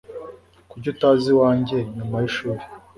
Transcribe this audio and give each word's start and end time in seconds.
Kuki 0.69 0.87
utaza 0.93 1.25
iwanjye 1.33 1.77
nyuma 1.95 2.15
yishuri? 2.23 2.61